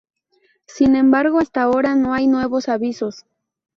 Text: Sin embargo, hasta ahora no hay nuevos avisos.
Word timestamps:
Sin 0.65 0.95
embargo, 0.95 1.37
hasta 1.37 1.61
ahora 1.61 1.93
no 1.93 2.15
hay 2.15 2.25
nuevos 2.25 2.69
avisos. 2.69 3.27